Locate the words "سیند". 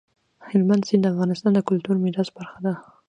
0.87-1.03